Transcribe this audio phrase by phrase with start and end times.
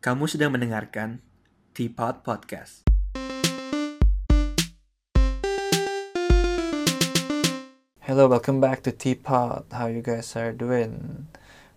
[0.00, 1.20] Kamu sedang mendengarkan
[1.76, 2.88] Teapot Podcast.
[8.00, 9.68] Hello, welcome back to Teapot.
[9.68, 11.28] How you guys are doing?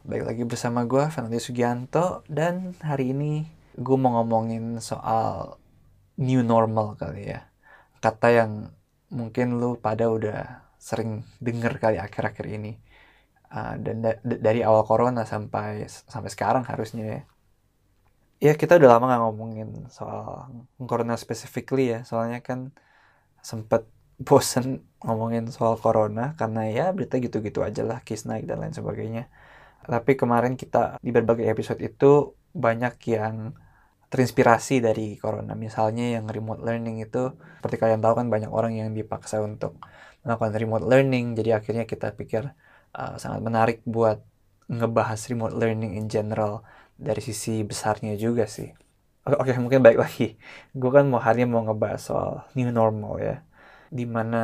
[0.08, 2.24] Baik lagi bersama gue, Fernando Sugianto.
[2.32, 3.44] Dan hari ini
[3.76, 5.60] gue mau ngomongin soal
[6.16, 7.52] new normal kali ya.
[8.00, 8.72] Kata yang
[9.12, 12.80] mungkin lu pada udah sering denger kali akhir-akhir ini.
[13.52, 17.22] Uh, dan da dari awal corona sampai sampai sekarang harusnya ya.
[18.44, 20.52] Ya kita udah lama gak ngomongin soal
[20.90, 22.00] corona specifically ya.
[22.10, 22.60] Soalnya kan
[23.50, 23.82] sempet
[24.28, 24.66] bosen
[25.06, 29.24] ngomongin soal corona karena ya berita gitu-gitu aja lah case naik dan lain sebagainya.
[29.84, 33.36] Tapi kemarin kita di berbagai episode itu banyak yang
[34.12, 35.58] terinspirasi dari corona.
[35.58, 39.82] Misalnya yang remote learning itu seperti kalian tahu kan banyak orang yang dipaksa untuk
[40.24, 41.26] melakukan remote learning.
[41.40, 42.44] Jadi akhirnya kita pikir
[42.94, 44.22] uh, sangat menarik buat
[44.70, 46.64] ngebahas remote learning in general
[46.98, 48.70] dari sisi besarnya juga sih.
[49.24, 50.36] Oke, oke mungkin baik lagi.
[50.76, 53.36] Gue kan mau hari mau ngebahas soal new normal ya.
[53.94, 54.44] Di mana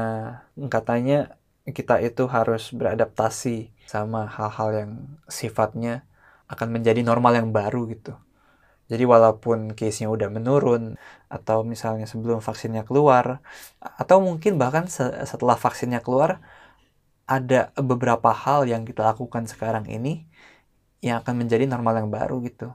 [0.71, 4.91] katanya kita itu harus beradaptasi sama hal-hal yang
[5.29, 6.05] sifatnya
[6.49, 8.13] akan menjadi normal yang baru gitu.
[8.89, 10.97] Jadi walaupun case-nya udah menurun
[11.29, 13.37] atau misalnya sebelum vaksinnya keluar
[13.77, 14.89] atau mungkin bahkan
[15.29, 16.41] setelah vaksinnya keluar
[17.29, 20.25] ada beberapa hal yang kita lakukan sekarang ini
[20.99, 22.71] yang akan menjadi normal yang baru gitu.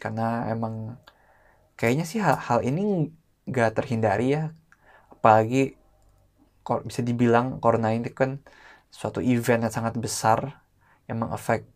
[0.00, 0.96] Karena emang
[1.76, 3.12] kayaknya sih hal-hal ini
[3.48, 4.52] gak terhindari ya.
[5.12, 5.76] Apalagi
[6.86, 8.40] bisa dibilang corona ini kan
[8.88, 10.62] suatu event yang sangat besar
[11.10, 11.66] yang mengefek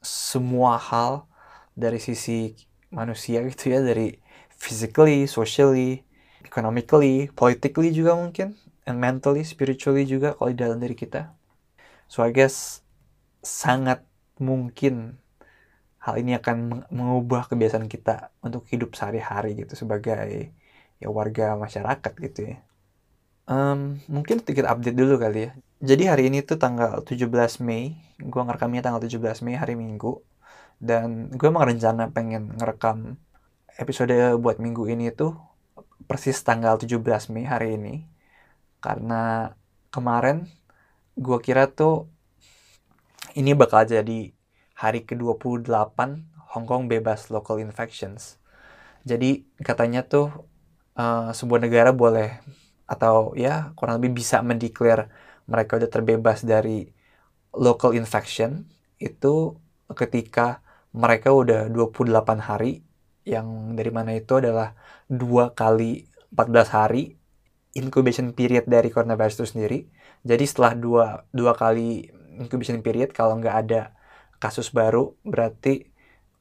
[0.00, 1.28] semua hal
[1.76, 2.56] dari sisi
[2.88, 4.16] manusia gitu ya dari
[4.58, 6.02] physically, socially,
[6.42, 8.56] economically, politically juga mungkin,
[8.88, 11.30] and mentally, spiritually juga kalau di dalam diri kita.
[12.08, 12.80] So I guess
[13.44, 14.02] sangat
[14.40, 15.20] mungkin
[15.98, 20.54] hal ini akan mengubah kebiasaan kita untuk hidup sehari-hari gitu sebagai
[20.98, 22.56] ya warga masyarakat gitu ya.
[23.48, 25.50] Um, mungkin sedikit update dulu kali ya.
[25.80, 27.96] Jadi hari ini tuh tanggal 17 Mei.
[28.20, 30.20] Gue ngerekamnya tanggal 17 Mei hari Minggu.
[30.78, 33.18] Dan gue emang rencana pengen ngerekam
[33.78, 35.34] episode buat minggu ini tuh
[36.06, 38.04] persis tanggal 17 Mei hari ini.
[38.84, 39.54] Karena
[39.88, 40.46] kemarin
[41.16, 42.06] gue kira tuh
[43.34, 44.37] ini bakal jadi
[44.78, 45.98] hari ke-28
[46.54, 48.38] Hong Kong bebas local infections.
[49.02, 50.30] Jadi katanya tuh
[50.94, 52.38] uh, sebuah negara boleh
[52.88, 55.10] atau ya kurang lebih bisa mendeklar
[55.50, 56.88] mereka udah terbebas dari
[57.52, 58.64] local infection
[59.02, 59.58] itu
[59.92, 62.08] ketika mereka udah 28
[62.48, 62.80] hari
[63.28, 64.72] yang dari mana itu adalah
[65.04, 67.18] dua kali 14 hari
[67.76, 69.78] incubation period dari coronavirus itu sendiri.
[70.24, 72.08] Jadi setelah dua, dua kali
[72.40, 73.97] incubation period kalau nggak ada
[74.38, 75.86] kasus baru berarti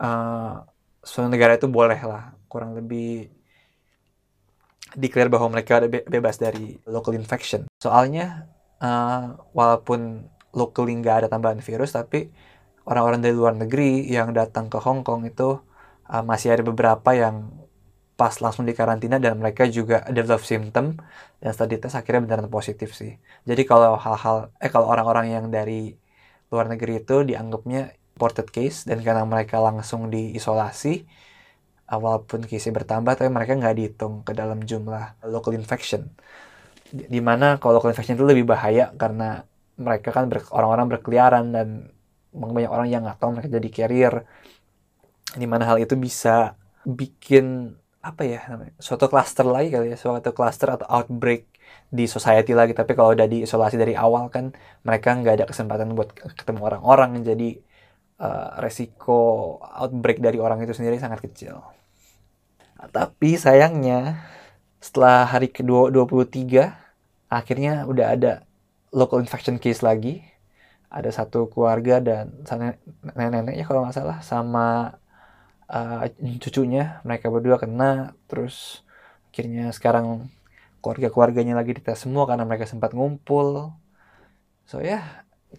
[0.02, 0.62] uh,
[1.02, 3.30] suatu negara itu boleh lah kurang lebih
[4.96, 7.68] declare bahwa mereka be bebas dari local infection.
[7.78, 8.47] Soalnya
[8.80, 10.25] uh, walaupun
[10.56, 12.31] locally nggak ada tambahan virus, tapi
[12.88, 15.59] orang-orang dari luar negeri yang datang ke Hong Kong itu
[16.08, 17.52] uh, masih ada beberapa yang
[18.18, 20.97] pas langsung di karantina dan mereka juga develop symptom
[21.38, 23.22] dan setelah dites akhirnya beneran positif sih.
[23.46, 25.94] Jadi kalau hal-hal eh kalau orang-orang yang dari
[26.52, 31.06] luar negeri itu dianggapnya imported case dan karena mereka langsung diisolasi
[31.88, 36.12] walaupun case bertambah tapi mereka nggak dihitung ke dalam jumlah local infection.
[36.91, 39.44] Di mana kalau local infection itu lebih bahaya karena
[39.78, 41.68] mereka kan ber, orang-orang berkeliaran dan
[42.34, 44.14] banyak orang yang nggak tahu mereka jadi carrier.
[45.38, 50.31] Di mana hal itu bisa bikin apa ya namanya suatu cluster lagi kali ya suatu
[50.31, 51.44] cluster atau outbreak
[51.88, 54.52] di society lagi tapi kalau udah diisolasi dari awal kan
[54.84, 57.64] mereka nggak ada kesempatan buat ketemu orang-orang jadi
[58.22, 61.62] uh, resiko outbreak dari orang itu sendiri sangat kecil.
[62.78, 64.22] Tapi sayangnya
[64.78, 66.70] setelah hari ke-23
[67.28, 68.34] akhirnya udah ada
[68.94, 70.22] local infection case lagi.
[70.88, 74.96] Ada satu keluarga dan nenek-neneknya kalau nggak salah sama
[75.68, 76.08] uh,
[76.40, 78.88] cucunya mereka berdua kena terus
[79.32, 80.32] akhirnya sekarang
[80.87, 83.75] keluarga-keluarganya lagi dites semua karena mereka sempat ngumpul.
[84.63, 85.03] So ya, yeah,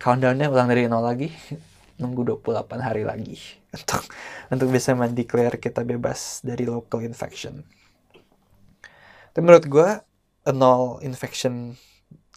[0.01, 1.29] countdownnya ulang dari nol lagi
[2.01, 3.37] nunggu 28 hari lagi
[3.77, 4.09] untuk
[4.49, 7.61] untuk bisa mendeklar kita bebas dari local infection.
[9.37, 9.89] Tapi menurut gue
[10.57, 11.77] nol infection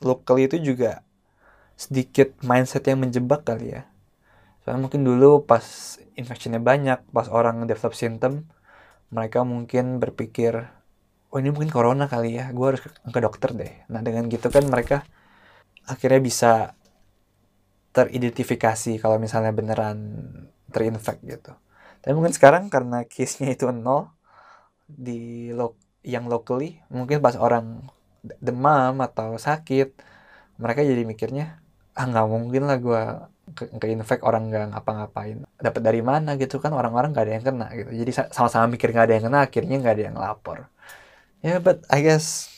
[0.03, 1.07] lokal itu juga
[1.79, 3.87] sedikit mindset yang menjebak kali ya.
[4.67, 8.45] Soalnya mungkin dulu pas infectionnya banyak, pas orang develop symptom,
[9.09, 10.69] mereka mungkin berpikir,
[11.31, 13.73] oh ini mungkin corona kali ya, gue harus ke, ke dokter deh.
[13.91, 14.97] Nah dengan gitu kan mereka
[15.87, 16.51] akhirnya bisa
[17.91, 19.97] teridentifikasi kalau misalnya beneran
[20.71, 21.51] terinfek gitu.
[22.01, 24.09] tapi mungkin sekarang karena case-nya itu nol
[24.87, 27.85] di lo yang locally mungkin pas orang
[28.41, 29.87] demam atau sakit
[30.61, 31.45] mereka jadi mikirnya
[31.99, 33.01] ah nggak mungkin lah gue
[33.57, 37.45] ke, ke infect orang nggak ngapa-ngapain dapat dari mana gitu kan orang-orang nggak ada yang
[37.45, 40.70] kena gitu jadi sama-sama mikir nggak ada yang kena akhirnya nggak ada yang lapor
[41.41, 42.49] ya yeah, but I guess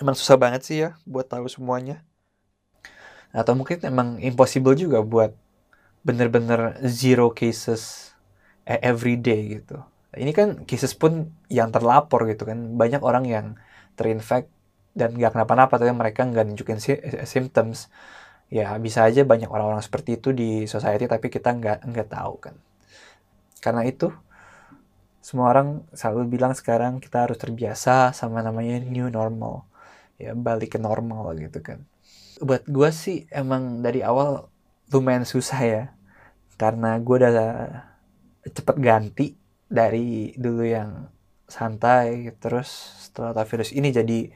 [0.00, 2.04] emang susah banget sih ya buat tahu semuanya.
[3.32, 5.32] Atau mungkin emang impossible juga buat
[6.06, 8.12] bener-bener zero cases
[8.64, 9.82] e, every day gitu.
[10.16, 12.78] Ini kan cases pun yang terlapor gitu kan.
[12.78, 13.46] Banyak orang yang
[13.98, 14.48] terinfect
[14.96, 16.80] dan nggak kenapa-napa tapi mereka nggak nunjukin
[17.28, 17.92] symptoms.
[18.48, 22.54] Ya bisa aja banyak orang-orang seperti itu di society tapi kita nggak nggak tahu kan.
[23.60, 24.08] Karena itu
[25.26, 29.66] semua orang selalu bilang sekarang kita harus terbiasa sama namanya new normal.
[30.22, 31.82] Ya balik ke normal gitu kan.
[32.38, 34.46] Buat gue sih emang dari awal
[34.94, 35.82] lumayan susah ya.
[36.54, 37.34] Karena gue udah
[38.46, 39.34] cepet ganti
[39.66, 41.10] dari dulu yang
[41.50, 42.70] santai terus
[43.10, 44.30] setelah virus ini jadi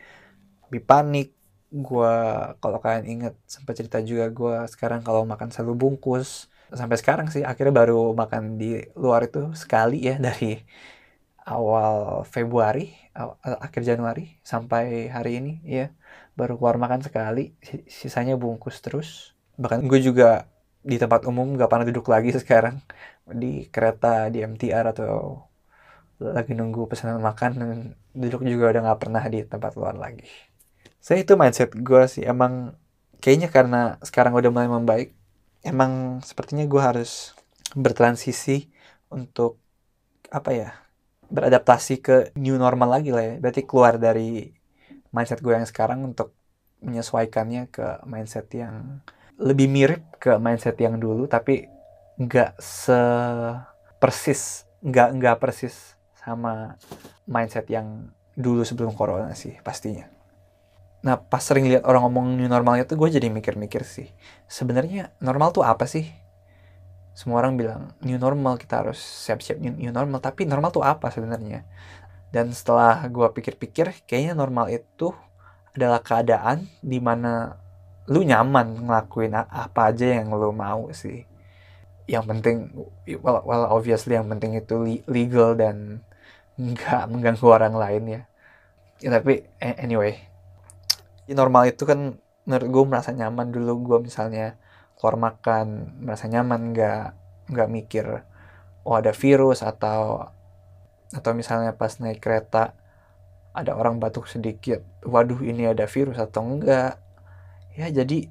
[0.66, 1.38] lebih panik.
[1.70, 2.14] Gue
[2.58, 7.42] kalau kalian inget sempat cerita juga gue sekarang kalau makan selalu bungkus sampai sekarang sih
[7.42, 10.60] akhirnya baru makan di luar itu sekali ya dari
[11.46, 12.94] awal Februari
[13.42, 15.90] akhir Januari sampai hari ini ya.
[16.38, 17.52] Baru keluar makan sekali
[17.90, 19.36] sisanya bungkus terus.
[19.60, 20.48] Bahkan gue juga
[20.80, 22.80] di tempat umum gak pernah duduk lagi sekarang.
[23.26, 25.44] Di kereta di MTR atau
[26.20, 27.70] lagi nunggu pesanan makan dan
[28.12, 30.28] duduk juga udah gak pernah di tempat luar lagi.
[31.00, 32.76] Saya itu mindset gue sih emang
[33.24, 35.08] kayaknya karena sekarang udah mulai membaik
[35.64, 37.32] emang sepertinya gue harus
[37.76, 38.66] bertransisi
[39.12, 39.60] untuk
[40.30, 40.70] apa ya
[41.30, 43.34] beradaptasi ke new normal lagi lah ya.
[43.38, 44.50] Berarti keluar dari
[45.14, 46.34] mindset gue yang sekarang untuk
[46.80, 49.04] menyesuaikannya ke mindset yang
[49.40, 51.64] lebih mirip ke mindset yang dulu tapi
[52.20, 53.00] nggak se
[53.96, 56.76] persis nggak nggak persis sama
[57.24, 60.08] mindset yang dulu sebelum corona sih pastinya
[61.00, 64.08] Nah pas sering lihat orang ngomong new normal itu gue jadi mikir-mikir sih.
[64.50, 66.08] Sebenarnya normal tuh apa sih?
[67.16, 70.20] Semua orang bilang new normal kita harus siap-siap new, new normal.
[70.20, 71.64] Tapi normal tuh apa sebenarnya?
[72.30, 75.10] Dan setelah gue pikir-pikir, kayaknya normal itu
[75.74, 77.58] adalah keadaan di mana
[78.10, 81.26] lu nyaman ngelakuin apa aja yang lu mau sih.
[82.06, 82.56] Yang penting,
[83.22, 86.02] well, well obviously yang penting itu legal dan
[86.58, 88.22] nggak mengganggu orang lain ya.
[89.02, 90.18] ya tapi anyway,
[91.36, 92.18] normal itu kan
[92.48, 93.72] menurut gue merasa nyaman dulu.
[93.86, 94.58] Gue misalnya
[94.98, 97.04] keluar makan merasa nyaman nggak
[97.50, 98.06] nggak mikir
[98.86, 100.28] oh ada virus atau
[101.10, 102.76] atau misalnya pas naik kereta
[103.50, 107.00] ada orang batuk sedikit waduh ini ada virus atau enggak
[107.74, 108.30] ya jadi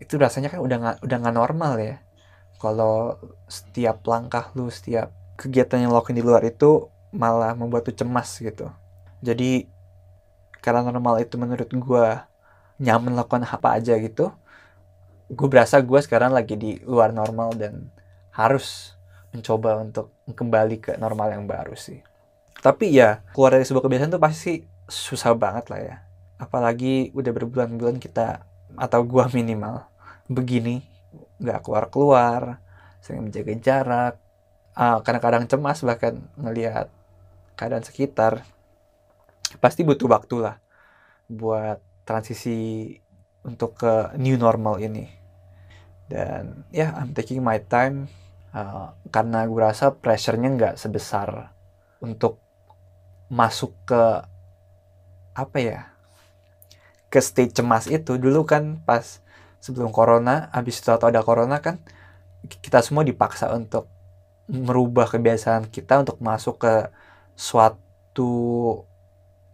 [0.00, 1.96] itu rasanya kan udah nggak udah nggak normal ya.
[2.56, 7.96] Kalau setiap langkah lu setiap kegiatan yang lo lakuin di luar itu malah membuat tuh
[7.96, 8.72] cemas gitu.
[9.20, 9.68] Jadi
[10.66, 12.06] karena normal itu menurut gue
[12.82, 14.34] nyaman lakukan apa aja gitu
[15.30, 17.90] gue berasa gue sekarang lagi di luar normal dan
[18.30, 18.94] harus
[19.34, 21.98] mencoba untuk kembali ke normal yang baru sih.
[22.62, 25.96] Tapi ya keluar dari sebuah kebiasaan tuh pasti susah banget lah ya.
[26.38, 28.46] Apalagi udah berbulan-bulan kita
[28.76, 29.82] atau gue minimal
[30.30, 30.84] begini
[31.40, 32.60] nggak keluar-keluar
[33.00, 34.14] sering menjaga jarak
[34.74, 36.90] uh, kadang-kadang cemas bahkan ngelihat
[37.56, 38.44] keadaan sekitar
[39.58, 40.56] pasti butuh waktu lah
[41.26, 42.90] buat transisi
[43.42, 45.10] untuk ke new normal ini.
[46.06, 48.06] Dan ya yeah, I'm taking my time
[48.54, 51.50] uh, karena gue rasa pressure-nya nggak sebesar
[51.98, 52.38] untuk
[53.26, 54.02] masuk ke
[55.34, 55.80] apa ya
[57.10, 58.18] ke state cemas itu.
[58.18, 59.18] Dulu kan pas
[59.58, 61.82] sebelum corona habis itu atau ada corona kan
[62.46, 63.90] kita semua dipaksa untuk
[64.46, 66.74] merubah kebiasaan kita untuk masuk ke
[67.34, 68.30] suatu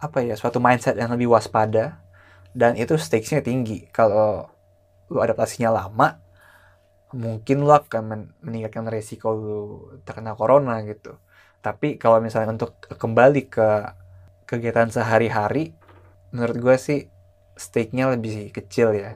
[0.03, 2.03] apa ya suatu mindset yang lebih waspada
[2.51, 3.87] dan itu stakesnya tinggi.
[3.89, 4.51] Kalau
[5.07, 6.19] lu adaptasinya lama
[7.13, 9.59] mungkin lu akan meningkatkan resiko lu
[10.03, 11.15] terkena corona gitu.
[11.63, 13.69] Tapi kalau misalnya untuk kembali ke
[14.49, 15.71] kegiatan sehari-hari
[16.33, 16.99] menurut gue sih
[17.55, 19.15] stake-nya lebih kecil ya.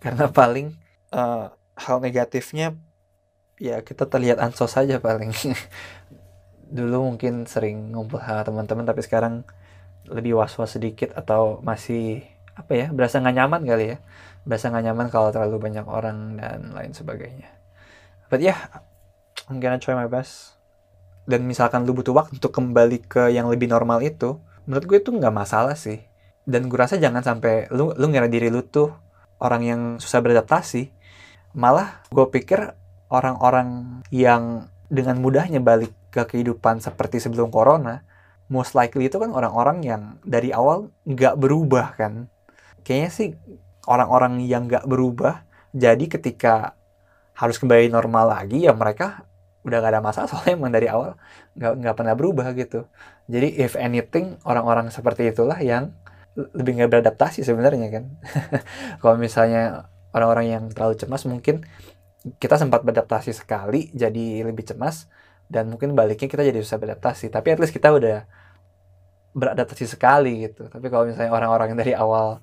[0.00, 0.74] Karena paling
[1.12, 2.74] uh, hal negatifnya
[3.60, 5.30] ya kita terlihat ansos saja paling.
[6.76, 9.44] Dulu mungkin sering ngumpul sama teman-teman tapi sekarang
[10.10, 12.26] lebih was-was sedikit atau masih
[12.58, 13.96] apa ya berasa nggak nyaman kali ya?
[14.44, 17.48] Berasa nggak nyaman kalau terlalu banyak orang dan lain sebagainya.
[18.30, 18.58] But yeah,
[19.50, 20.58] I'm gonna try my best.
[21.26, 25.10] Dan misalkan lu butuh waktu untuk kembali ke yang lebih normal itu menurut gue itu
[25.14, 26.02] nggak masalah sih.
[26.42, 28.90] Dan gue rasa jangan sampai lu lu ngira diri lu tuh
[29.38, 30.90] orang yang susah beradaptasi.
[31.54, 32.74] Malah gue pikir
[33.10, 38.02] orang-orang yang dengan mudahnya balik ke kehidupan seperti sebelum corona,
[38.50, 42.26] most likely itu kan orang-orang yang dari awal nggak berubah kan.
[42.82, 43.28] Kayaknya sih
[43.86, 46.74] orang-orang yang nggak berubah, jadi ketika
[47.38, 49.24] harus kembali normal lagi ya mereka
[49.60, 51.16] udah gak ada masalah soalnya emang dari awal
[51.56, 52.90] nggak nggak pernah berubah gitu.
[53.30, 55.94] Jadi if anything orang-orang seperti itulah yang
[56.34, 58.04] lebih nggak beradaptasi sebenarnya kan.
[59.00, 61.62] Kalau misalnya orang-orang yang terlalu cemas mungkin
[62.36, 65.08] kita sempat beradaptasi sekali jadi lebih cemas
[65.50, 68.22] dan mungkin baliknya kita jadi susah beradaptasi tapi at least kita udah
[69.34, 70.66] beradaptasi sekali gitu.
[70.66, 72.42] Tapi kalau misalnya orang-orang yang dari awal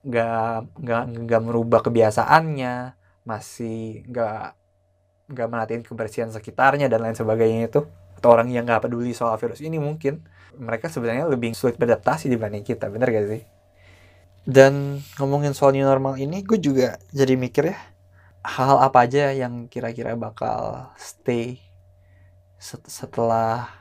[0.00, 2.96] nggak nggak nggak merubah kebiasaannya
[3.28, 4.56] masih nggak
[5.30, 7.84] nggak merhatiin kebersihan sekitarnya dan lain sebagainya itu
[8.16, 10.24] atau orang yang nggak peduli soal virus ini mungkin
[10.56, 13.42] mereka sebenarnya lebih sulit beradaptasi dibanding kita bener gak sih?
[14.44, 17.78] Dan ngomongin soal new normal ini gue juga jadi mikir ya
[18.40, 21.60] hal apa aja yang kira-kira bakal stay
[22.60, 23.72] setelah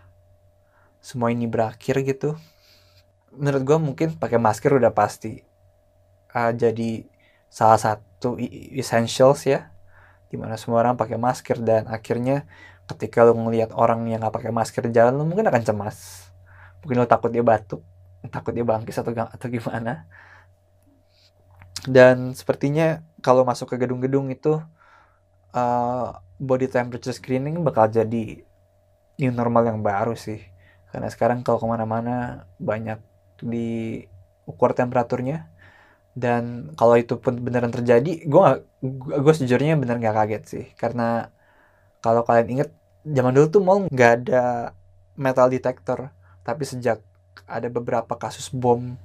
[1.04, 2.40] semua ini berakhir gitu
[3.36, 5.44] menurut gue mungkin pakai masker udah pasti
[6.34, 7.06] uh, jadi
[7.50, 8.38] salah satu
[8.74, 9.70] essentials ya
[10.30, 11.58] di mana semua orang pakai masker.
[11.60, 12.46] Dan akhirnya
[12.86, 16.30] ketika lo ngelihat orang yang nggak pakai masker jalan lo mungkin akan cemas.
[16.86, 17.84] Mungkin lo takut dia batuk
[18.28, 20.06] takut dia bangkis atau atau gimana.
[21.88, 24.60] Dan sepertinya kalau masuk ke gedung-gedung itu
[25.56, 26.08] uh,
[26.38, 28.44] body temperature screening bakal jadi
[29.20, 30.40] new normal yang baru sih.
[30.90, 32.98] Karena sekarang kalau ke mana-mana banyak
[33.44, 35.52] diukur temperaturnya.
[36.16, 38.44] Dan kalau itu pun beneran terjadi gue
[38.98, 40.66] gue sejujurnya bener nggak kaget sih.
[40.80, 41.30] Karena
[42.00, 42.70] kalau kalian inget
[43.04, 44.74] zaman dulu tuh mall nggak ada
[45.20, 46.10] metal detector.
[46.48, 47.04] Tapi sejak
[47.46, 48.98] ada beberapa kasus bom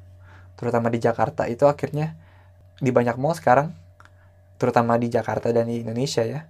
[0.54, 2.14] terutama di Jakarta itu akhirnya
[2.78, 3.75] di banyak mall sekarang
[4.59, 6.47] terutama di Jakarta dan di Indonesia ya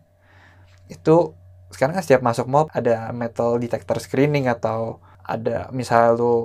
[0.92, 1.32] itu
[1.74, 6.36] sekarang kan setiap masuk mall ada metal detector screening atau ada misal lu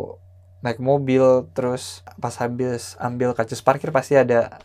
[0.66, 4.60] naik mobil terus pas habis ambil kaca parkir pasti ada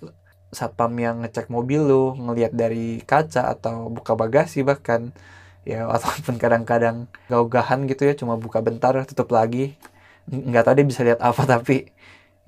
[0.55, 5.13] satpam yang ngecek mobil lu ngelihat dari kaca atau buka bagasi bahkan.
[5.67, 9.77] Ya ataupun kadang-kadang gaugahan gitu ya cuma buka bentar tutup lagi.
[10.31, 11.93] Nggak tahu dia bisa lihat apa tapi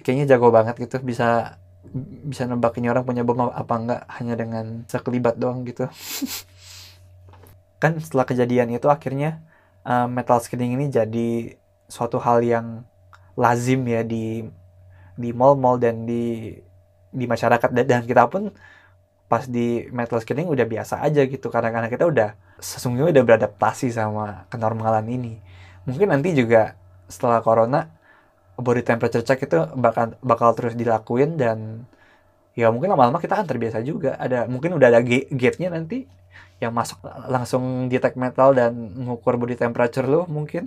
[0.00, 1.02] kayaknya jago banget gitu.
[1.02, 1.58] Bisa
[2.26, 5.86] bisa nebak ini orang punya bom apa enggak hanya dengan sekelibat doang gitu
[7.86, 9.38] kan setelah kejadian itu akhirnya
[9.86, 11.54] uh, metal screening ini jadi
[11.86, 12.82] suatu hal yang
[13.38, 14.42] lazim ya di
[15.14, 16.50] di mall-mall dan di
[17.14, 17.70] di masyarakat.
[17.70, 18.50] Dan kita pun
[19.30, 21.46] pas di metal screening udah biasa aja gitu.
[21.46, 25.38] Karena karena kita udah sesungguhnya udah beradaptasi sama kenormalan ini.
[25.86, 26.74] Mungkin nanti juga
[27.06, 27.86] setelah corona
[28.58, 31.86] body temperature check itu bakal bakal terus dilakuin dan
[32.56, 34.16] ya mungkin lama-lama kita akan terbiasa juga.
[34.16, 36.08] Ada mungkin udah ada gate-nya nanti
[36.56, 40.64] yang masuk langsung detect metal dan mengukur body temperature lo mungkin.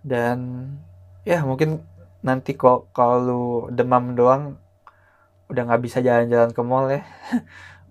[0.00, 0.66] Dan
[1.28, 1.84] ya mungkin
[2.24, 4.56] nanti kok kalau demam doang
[5.52, 7.04] udah nggak bisa jalan-jalan ke mall ya.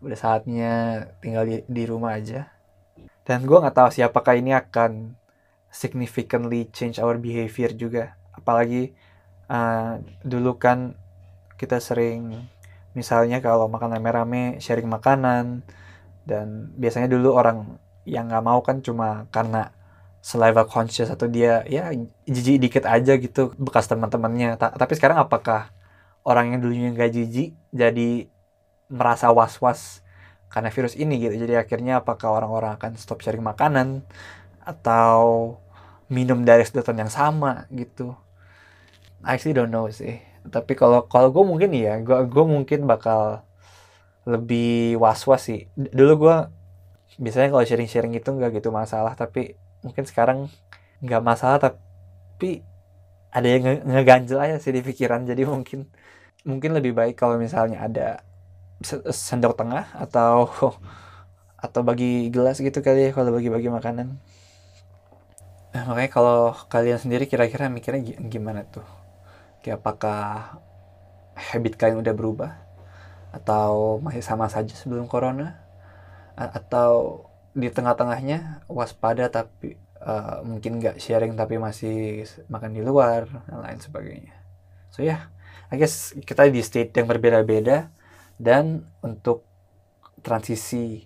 [0.03, 0.71] Udah saatnya
[1.23, 2.51] tinggal di, di rumah aja.
[3.23, 5.15] Dan gue nggak tahu siapakah ini akan
[5.71, 8.19] significantly change our behavior juga.
[8.35, 8.91] Apalagi
[9.47, 10.99] uh, dulu kan
[11.55, 12.35] kita sering
[12.97, 15.65] misalnya kalau makan rame-rame sharing makanan
[16.29, 19.73] dan biasanya dulu orang yang nggak mau kan cuma karena
[20.23, 21.91] saliva conscious atau dia ya
[22.23, 24.55] jijik dikit aja gitu bekas teman-temannya.
[24.55, 25.73] Ta tapi sekarang apakah
[26.23, 28.31] orang yang dulunya nggak jijik jadi
[28.87, 29.99] merasa was-was
[30.47, 31.35] karena virus ini gitu?
[31.43, 34.05] Jadi akhirnya apakah orang-orang akan stop sharing makanan
[34.63, 35.57] atau
[36.07, 38.15] minum dari sedotan yang sama gitu?
[39.23, 43.43] I actually don't know sih tapi kalau kalau gue mungkin ya gue gue mungkin bakal
[44.27, 46.35] lebih was was sih dulu gue
[47.19, 50.49] biasanya kalau sharing sharing itu nggak gitu masalah tapi mungkin sekarang
[51.03, 52.63] nggak masalah tapi
[53.33, 55.25] ada yang nge ngeganjel aja sih di pikiran.
[55.25, 55.89] Jadi mungkin
[56.45, 58.07] mungkin lebih baik kalau misalnya ada
[59.09, 60.51] sendok tengah atau
[61.65, 64.07] atau bagi gelas gitu kali ya kalau bagi-bagi makanan.
[65.73, 68.85] Nah, makanya kalau kalian sendiri kira-kira mikirnya gimana tuh
[69.63, 70.59] kayak apakah
[71.33, 72.51] habit kalian udah berubah?
[73.33, 75.63] Atau masih sama saja sebelum corona?
[76.35, 83.63] Atau di tengah-tengahnya waspada tapi uh, mungkin nggak sharing tapi masih makan di luar dan
[83.63, 84.35] lain sebagainya.
[84.91, 85.21] So ya yeah,
[85.69, 87.89] I guess kita di state yang berbeda-beda
[88.37, 89.45] dan untuk
[90.25, 91.05] transisi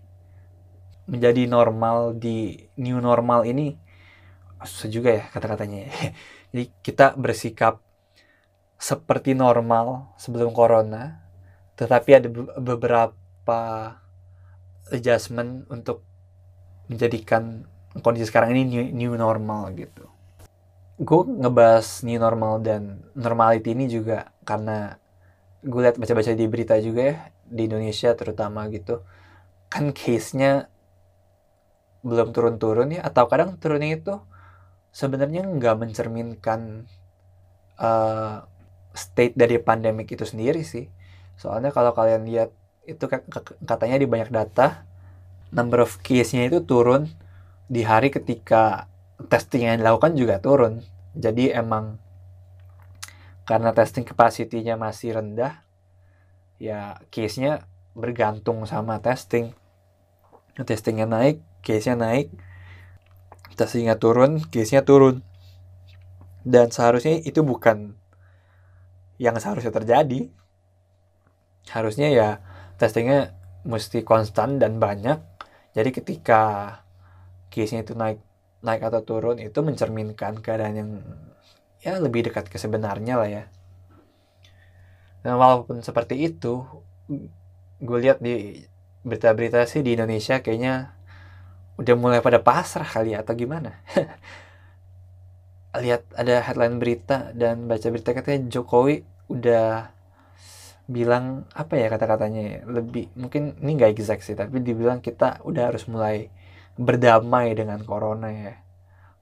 [1.08, 3.76] menjadi normal di new normal ini
[4.64, 5.88] susah juga ya kata-katanya.
[6.52, 7.84] Jadi kita bersikap
[8.78, 11.26] seperti normal sebelum corona,
[11.78, 12.30] tetapi ada
[12.62, 13.62] beberapa
[14.94, 16.06] adjustment untuk
[16.88, 17.68] menjadikan
[18.00, 20.06] kondisi sekarang ini new, new normal gitu.
[20.98, 24.98] Gue ngebahas new normal dan normality ini juga karena
[25.62, 29.02] gue lihat baca-baca di berita juga ya di Indonesia terutama gitu.
[29.68, 30.70] Kan case-nya
[32.06, 34.16] belum turun-turun ya atau kadang turunnya itu
[34.94, 36.88] sebenarnya nggak mencerminkan
[37.78, 38.48] uh,
[38.98, 40.90] state dari pandemik itu sendiri sih.
[41.38, 42.50] Soalnya kalau kalian lihat
[42.90, 43.06] itu
[43.68, 44.88] katanya di banyak data
[45.54, 47.08] number of case-nya itu turun
[47.68, 48.90] di hari ketika
[49.30, 50.82] testing yang dilakukan juga turun.
[51.14, 52.00] Jadi emang
[53.48, 55.64] karena testing capacity-nya masih rendah
[56.58, 59.54] ya case-nya bergantung sama testing.
[60.58, 62.34] Testingnya naik case-nya naik
[63.58, 65.26] testingnya turun case-nya turun.
[66.48, 67.97] Dan seharusnya itu bukan
[69.22, 70.30] yang seharusnya terjadi.
[71.74, 72.30] Harusnya ya
[72.80, 73.36] testingnya
[73.68, 75.20] mesti konstan dan banyak.
[75.76, 76.42] Jadi ketika
[77.52, 78.22] case-nya itu naik
[78.66, 80.90] naik atau turun itu mencerminkan keadaan yang
[81.82, 83.44] ya lebih dekat ke sebenarnya lah ya.
[85.22, 86.64] Dan walaupun seperti itu
[87.78, 88.66] gue lihat di
[89.06, 90.98] berita-berita sih di Indonesia kayaknya
[91.78, 93.78] udah mulai pada pasrah kali ya, atau gimana
[95.84, 99.92] lihat ada headline berita dan baca berita katanya Jokowi udah
[100.88, 105.74] bilang apa ya kata-katanya ya, lebih mungkin ini nggak exact sih tapi dibilang kita udah
[105.74, 106.32] harus mulai
[106.80, 108.54] berdamai dengan corona ya.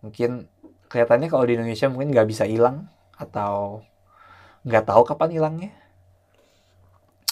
[0.05, 0.45] Mungkin
[0.91, 2.85] kelihatannya kalau di Indonesia mungkin nggak bisa hilang
[3.17, 3.81] atau
[4.67, 5.71] nggak tahu kapan hilangnya.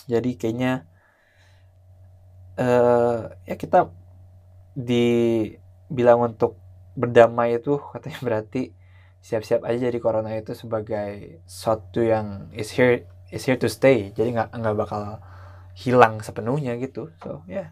[0.09, 0.83] Jadi kayaknya
[2.57, 3.93] uh, ya kita
[4.73, 6.57] dibilang untuk
[6.97, 8.82] berdamai itu katanya berarti
[9.23, 14.11] siap-siap aja jadi corona itu sebagai suatu yang is here is here to stay.
[14.11, 15.23] Jadi nggak nggak bakal
[15.79, 17.09] hilang sepenuhnya gitu.
[17.23, 17.71] So yeah.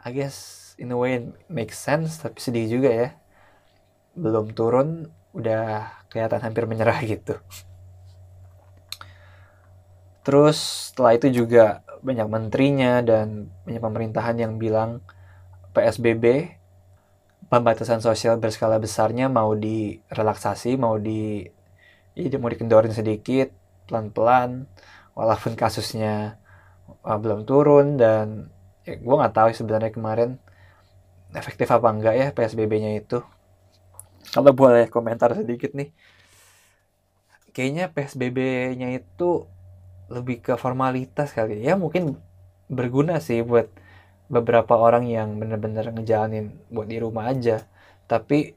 [0.00, 3.08] I guess in a way it makes sense tapi sedih juga ya.
[4.16, 7.36] Belum turun udah kelihatan hampir menyerah gitu.
[10.24, 15.04] Terus setelah itu juga banyak menterinya dan banyak pemerintahan yang bilang
[15.76, 16.57] PSBB
[17.48, 21.44] pembatasan sosial berskala besarnya mau direlaksasi, mau di
[22.12, 23.48] ya, mau dikendorin sedikit,
[23.88, 24.68] pelan-pelan,
[25.16, 26.36] walaupun kasusnya
[27.04, 28.52] uh, belum turun dan
[28.84, 30.30] ya, gue nggak tahu sebenarnya kemarin
[31.32, 33.20] efektif apa enggak ya PSBB-nya itu.
[34.28, 35.88] Kalau boleh komentar sedikit nih,
[37.56, 39.48] kayaknya PSBB-nya itu
[40.08, 42.16] lebih ke formalitas kali ya mungkin
[42.68, 43.68] berguna sih buat
[44.28, 47.64] beberapa orang yang bener-bener ngejalanin buat di rumah aja.
[48.04, 48.52] Tapi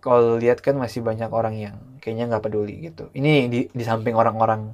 [0.00, 3.10] kalau lihat kan masih banyak orang yang kayaknya nggak peduli gitu.
[3.12, 4.72] Ini di, di samping orang-orang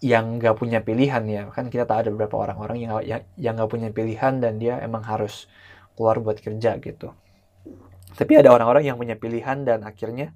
[0.00, 1.42] yang nggak punya pilihan ya.
[1.52, 5.04] Kan kita tahu ada beberapa orang-orang yang yang yang nggak punya pilihan dan dia emang
[5.04, 5.50] harus
[5.98, 7.12] keluar buat kerja gitu.
[8.14, 10.32] Tapi ada orang-orang yang punya pilihan dan akhirnya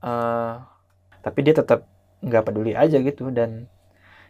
[0.00, 0.62] uh,
[1.20, 1.84] tapi dia tetap
[2.22, 3.28] nggak peduli aja gitu.
[3.34, 3.66] Dan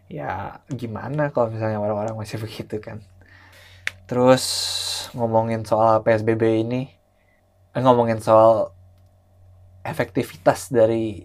[0.09, 3.05] ya gimana kalau misalnya orang-orang masih begitu kan
[4.09, 4.45] terus
[5.13, 6.89] ngomongin soal PSBB ini
[7.77, 8.73] eh, ngomongin soal
[9.85, 11.25] efektivitas dari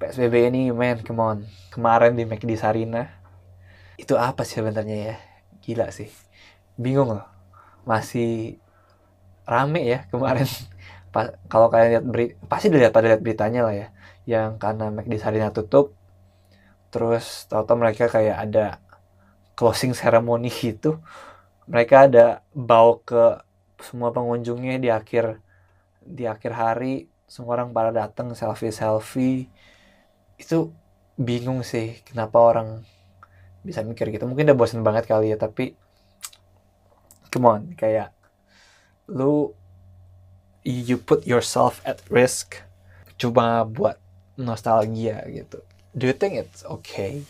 [0.00, 1.38] PSBB ini man come on.
[1.70, 3.04] Kemarin di McD Sarina
[4.00, 5.16] itu apa sih sebenarnya ya?
[5.62, 6.08] Gila sih.
[6.74, 7.26] Bingung loh.
[7.84, 8.58] Masih
[9.44, 10.48] rame ya kemarin.
[11.52, 13.88] Kalau kalian lihat beri pasti udah lihat pada lihat beritanya lah ya.
[14.26, 15.94] Yang karena McD Sarina tutup
[16.90, 18.66] terus tahu-tahu mereka kayak ada
[19.54, 20.98] closing ceremony gitu
[21.70, 23.24] mereka ada bawa ke
[23.78, 25.38] semua pengunjungnya di akhir
[26.02, 29.46] di akhir hari semua orang pada datang selfie selfie
[30.34, 30.74] itu
[31.14, 32.82] bingung sih kenapa orang
[33.62, 34.26] bisa mikir gitu.
[34.26, 35.78] Mungkin udah bosan banget kali ya tapi
[37.30, 38.10] come on kayak
[39.06, 39.54] lu
[40.66, 42.58] you put yourself at risk
[43.14, 44.00] cuma buat
[44.34, 45.62] nostalgia gitu.
[45.94, 47.22] Do you think it's okay?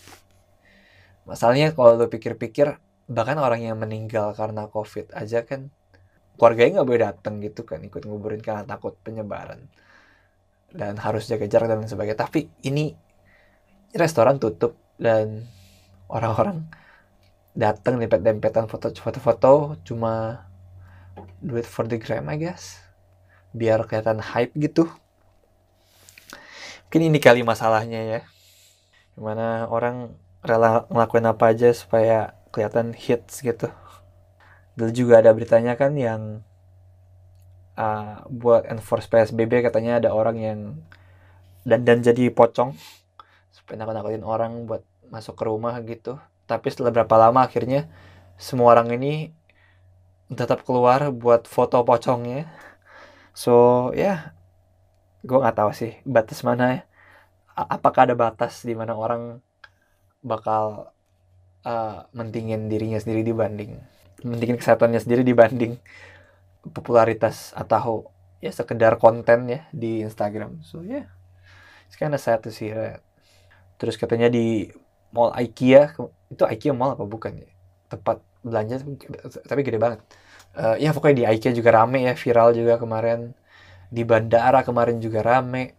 [1.28, 5.74] Masalahnya kalau lo pikir-pikir bahkan orang yang meninggal karena covid aja kan
[6.38, 9.66] keluarganya nggak boleh datang gitu kan ikut nguburin karena takut penyebaran.
[10.70, 12.16] Dan harus jaga jarak dan sebagainya.
[12.22, 12.94] Tapi ini
[13.90, 15.44] restoran tutup dan
[16.06, 16.70] orang-orang
[17.52, 20.46] datang dempet-dempetan foto-foto cuma
[21.42, 22.78] do it for the gram I guess.
[23.50, 24.86] Biar kelihatan hype gitu.
[26.86, 28.20] Mungkin ini kali masalahnya ya.
[29.18, 33.70] Gimana orang rela ngelakuin apa aja supaya kelihatan hits gitu.
[34.74, 36.42] Dulu juga ada beritanya kan yang
[37.78, 40.60] uh, buat enforce PSBB katanya ada orang yang
[41.66, 42.74] dan dan jadi pocong.
[43.50, 46.18] Supaya nakut-nakutin orang buat masuk ke rumah gitu.
[46.46, 47.90] Tapi setelah berapa lama akhirnya
[48.40, 49.34] semua orang ini
[50.30, 52.46] tetap keluar buat foto pocongnya.
[53.34, 54.18] So ya yeah,
[55.26, 56.80] gue nggak tahu sih batas mana ya.
[57.54, 59.44] Apakah ada batas di mana orang
[60.24, 60.94] bakal
[61.64, 63.80] uh, mentingin dirinya sendiri dibanding
[64.24, 65.80] mentingin kesehatannya sendiri dibanding
[66.72, 70.60] popularitas atau ya sekedar konten ya di Instagram.
[70.64, 71.06] So ya yeah,
[71.88, 73.00] it's kinda sad to see that.
[73.80, 74.68] Terus katanya di
[75.12, 75.96] mall IKEA
[76.28, 77.48] itu IKEA mall apa bukan ya?
[77.88, 78.80] Tempat belanja
[79.48, 80.00] tapi gede banget.
[80.50, 83.32] Uh, ya pokoknya di IKEA juga rame ya viral juga kemarin.
[83.88, 85.76] Di bandara kemarin juga rame.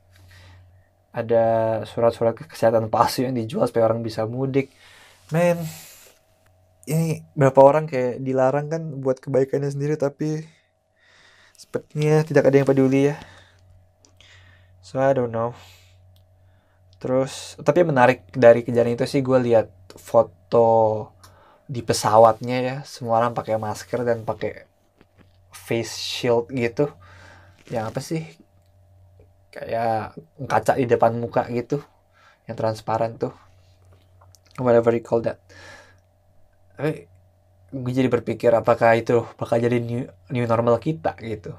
[1.12, 1.44] Ada
[1.84, 4.72] surat-surat kesehatan palsu yang dijual supaya orang bisa mudik
[5.32, 5.64] men
[6.90, 10.44] ini berapa orang kayak dilarang kan buat kebaikannya sendiri tapi
[11.56, 13.16] sepertinya tidak ada yang peduli ya.
[14.82, 15.54] So I don't know.
[16.98, 21.10] Terus tapi menarik dari kejadian itu sih gue lihat foto
[21.70, 22.76] di pesawatnya ya.
[22.84, 24.66] Semua orang pakai masker dan pakai
[25.54, 26.90] face shield gitu.
[27.70, 28.24] Yang apa sih?
[29.54, 30.18] Kayak
[30.50, 31.80] kaca di depan muka gitu
[32.50, 33.51] yang transparan tuh
[34.62, 35.42] whatever you call that.
[36.78, 37.06] Tapi
[37.72, 41.56] gue jadi berpikir apakah itu bakal jadi new, new normal kita gitu.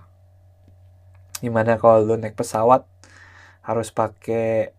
[1.41, 2.85] Gimana kalau lu naik pesawat
[3.63, 4.71] harus pakai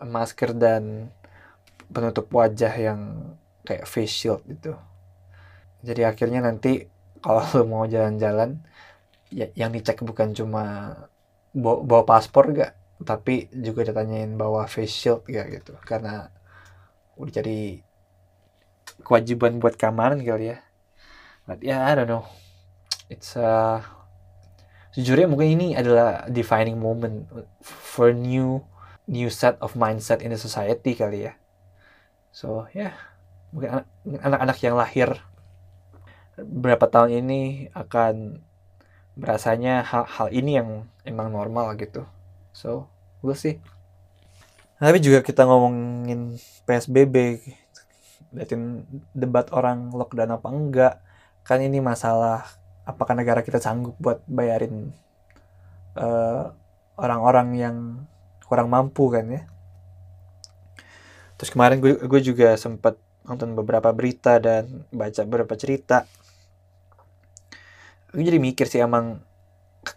[0.00, 1.12] masker dan
[1.90, 3.34] penutup wajah yang
[3.66, 4.78] kayak face shield gitu.
[5.84, 6.86] Jadi akhirnya nanti
[7.20, 8.60] kalau lo mau jalan-jalan
[9.28, 10.94] ya, yang dicek bukan cuma
[11.52, 15.76] bawa, bawa paspor gak tapi juga ditanyain bawa face shield gak gitu.
[15.84, 16.28] Karena
[17.20, 17.84] udah jadi
[19.04, 20.64] kewajiban buat keamanan kali ya.
[21.44, 22.24] But yeah, I don't know.
[23.12, 23.84] It's uh
[24.96, 27.30] jujurnya mungkin ini adalah defining moment
[27.62, 28.64] for new
[29.06, 31.36] new set of mindset in the society kali ya.
[32.32, 32.96] So yeah.
[33.50, 33.82] Mungkin
[34.22, 35.18] anak-anak yang lahir
[36.38, 38.40] berapa tahun ini akan
[39.18, 40.68] berasanya hal-hal ini yang
[41.02, 42.06] emang normal gitu.
[42.54, 42.86] So
[43.20, 43.58] gue sih
[44.80, 47.44] tapi juga kita ngomongin PSBB
[48.32, 50.94] liatin debat orang lockdown apa enggak.
[51.44, 52.46] Kan ini masalah
[52.88, 54.96] apakah negara kita sanggup buat bayarin
[56.00, 56.54] uh,
[56.96, 57.76] orang-orang yang
[58.48, 59.42] kurang mampu kan ya.
[61.36, 62.96] Terus kemarin gue gue juga sempat
[63.28, 66.08] nonton beberapa berita dan baca beberapa cerita.
[68.16, 69.20] Gue jadi mikir sih emang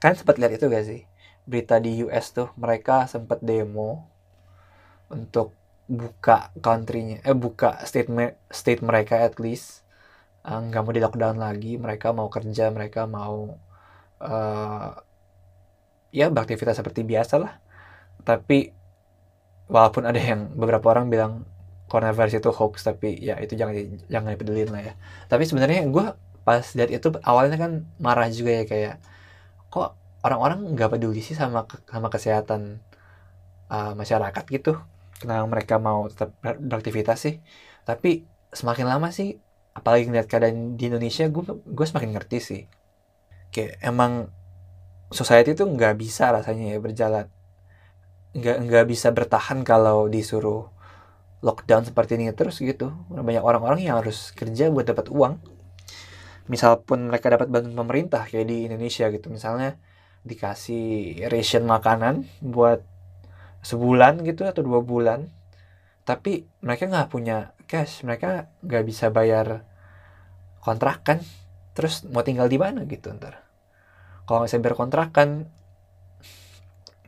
[0.03, 1.07] kan sempat lihat itu gak sih?
[1.47, 4.12] Berita di US tuh mereka sempat demo
[5.15, 8.09] untuk buka countrynya eh buka state
[8.49, 9.83] state mereka at least.
[10.43, 13.55] Eh, nggak uh, mau di lockdown lagi mereka mau kerja mereka mau
[14.19, 14.91] uh,
[16.11, 17.53] ya beraktivitas seperti biasa lah.
[18.27, 18.71] Tapi
[19.71, 21.33] walaupun ada yang beberapa orang bilang
[21.87, 23.73] coronavirus itu hoax tapi ya itu jangan
[24.11, 24.93] jangan dipedulin lah ya.
[25.31, 26.05] Tapi sebenarnya gue
[26.43, 27.71] pas lihat itu awalnya kan
[28.03, 28.95] marah juga ya kayak
[29.71, 32.83] kok orang-orang nggak peduli sih sama sama kesehatan
[33.71, 34.75] uh, masyarakat gitu
[35.21, 37.35] kenapa mereka mau tetap beraktivitas sih.
[37.83, 39.37] Tapi semakin lama sih
[39.73, 42.61] apalagi ngeliat keadaan di Indonesia gue gue semakin ngerti sih.
[43.53, 44.29] Kayak emang
[45.13, 47.25] society itu nggak bisa rasanya ya berjalan.
[48.33, 50.73] Nggak nggak bisa bertahan kalau disuruh
[51.43, 52.93] lockdown seperti ini terus gitu.
[53.11, 55.37] Banyak orang-orang yang harus kerja buat dapat uang.
[56.47, 59.27] Misal pun mereka dapat bantuan pemerintah kayak di Indonesia gitu.
[59.29, 59.77] Misalnya
[60.23, 62.92] dikasih ration makanan buat
[63.63, 65.31] sebulan gitu atau dua bulan
[66.03, 69.63] tapi mereka nggak punya cash mereka nggak bisa bayar
[70.59, 71.23] kontrakan
[71.73, 73.43] terus mau tinggal di mana gitu ntar?
[74.23, 75.29] Kalau nggak bisa bayar kontrakan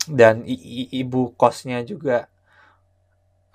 [0.06, 2.28] dan ibu kosnya juga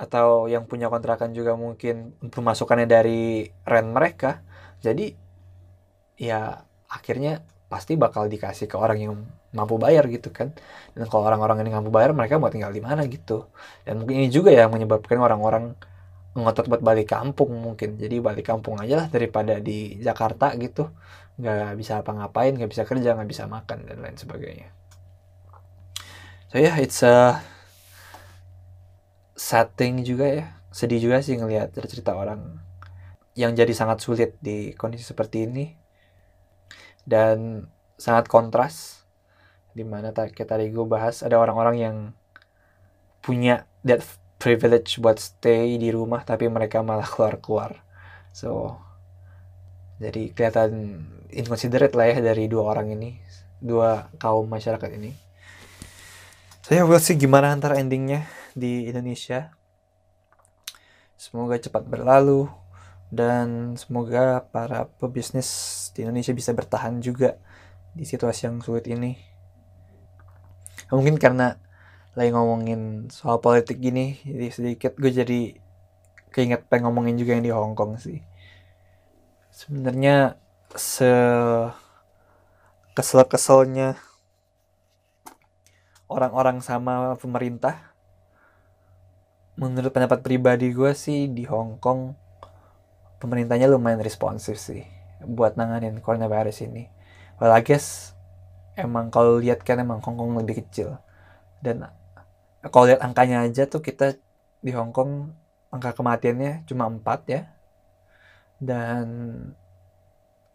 [0.00, 4.40] atau yang punya kontrakan juga mungkin pemasukannya dari rent mereka.
[4.80, 5.12] Jadi
[6.16, 9.14] ya akhirnya pasti bakal dikasih ke orang yang
[9.54, 10.50] mampu bayar gitu kan.
[10.92, 13.46] Dan kalau orang-orang ini mampu bayar mereka mau tinggal di mana gitu.
[13.86, 15.78] Dan mungkin ini juga yang menyebabkan orang-orang
[16.34, 17.94] ngotot buat balik kampung mungkin.
[17.94, 20.90] Jadi balik kampung aja lah daripada di Jakarta gitu.
[21.38, 24.68] Nggak bisa apa-ngapain nggak bisa kerja nggak bisa makan dan lain sebagainya.
[26.50, 27.38] So yeah it's a
[29.38, 30.44] setting juga ya.
[30.74, 32.58] Sedih juga sih ngelihat cerita orang
[33.38, 35.78] yang jadi sangat sulit di kondisi seperti ini
[37.04, 37.68] dan
[38.00, 39.04] sangat kontras
[39.76, 41.96] di mana kayak tadi gue bahas ada orang-orang yang
[43.20, 44.02] punya that
[44.40, 47.84] privilege buat stay di rumah tapi mereka malah keluar-keluar
[48.32, 48.76] so
[50.00, 53.20] jadi kelihatan inconsiderate lah ya dari dua orang ini
[53.60, 55.30] dua kaum masyarakat ini
[56.70, 59.50] saya so, we'll see gimana antara endingnya di Indonesia.
[61.18, 62.46] Semoga cepat berlalu
[63.10, 65.48] dan semoga para pebisnis
[65.94, 67.38] di Indonesia bisa bertahan juga
[67.94, 69.18] di situasi yang sulit ini.
[70.90, 71.58] Mungkin karena
[72.18, 75.40] lagi ngomongin soal politik gini jadi sedikit gue jadi
[76.34, 78.22] keinget pengen ngomongin juga yang di Hong Kong sih.
[79.54, 80.38] Sebenarnya
[80.74, 81.10] se
[82.94, 83.98] kesel-keselnya
[86.10, 87.94] orang-orang sama pemerintah
[89.54, 92.14] menurut pendapat pribadi gue sih di Hong Kong
[93.22, 96.88] pemerintahnya lumayan responsif sih buat nanganin coronavirus ini.
[97.40, 98.16] Well, I guess
[98.76, 100.96] emang kalau lihat kan emang Hong Kong lebih kecil.
[101.60, 101.88] Dan
[102.68, 104.16] kalau lihat angkanya aja tuh kita
[104.60, 105.32] di Hong Kong
[105.72, 107.00] angka kematiannya cuma 4
[107.32, 107.42] ya.
[108.60, 109.04] Dan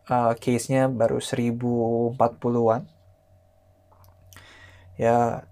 [0.10, 2.86] uh, case-nya baru 1040-an
[4.96, 5.44] ya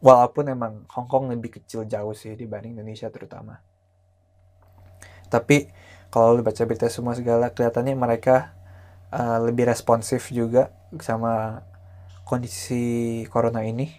[0.00, 3.60] walaupun emang Hong Kong lebih kecil jauh sih dibanding Indonesia terutama.
[5.30, 5.70] Tapi
[6.10, 8.52] kalau lu baca berita semua segala kelihatannya mereka
[9.10, 11.62] uh, lebih responsif juga sama
[12.26, 13.90] kondisi corona ini.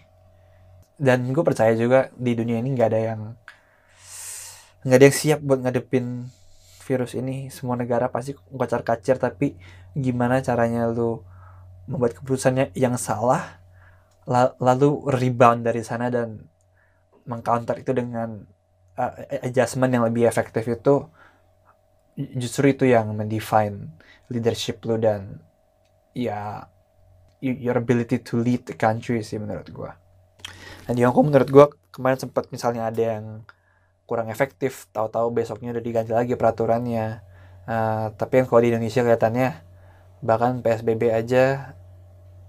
[1.01, 3.21] Dan gue percaya juga di dunia ini nggak ada yang
[4.85, 6.29] nggak ada yang siap buat ngadepin
[6.85, 7.51] virus ini.
[7.53, 9.57] Semua negara pasti kocar kacir tapi
[9.97, 11.23] gimana caranya lu
[11.89, 13.59] membuat keputusannya yang salah
[14.61, 16.45] lalu rebound dari sana dan
[17.25, 18.45] mengcounter itu dengan
[18.95, 21.09] uh, adjustment yang lebih efektif itu
[22.37, 23.93] justru itu yang mendefine
[24.31, 25.39] leadership lo dan
[26.15, 26.67] ya
[27.41, 29.91] your ability to lead the country sih menurut gue.
[30.85, 33.25] Dan di Hongkong menurut gue kemarin sempat misalnya ada yang
[34.05, 37.23] kurang efektif, tahu-tahu besoknya udah diganti lagi peraturannya.
[37.65, 39.49] Uh, tapi yang kalau di Indonesia kelihatannya
[40.21, 41.73] bahkan PSBB aja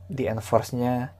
[0.08, 1.14] di enforce-nya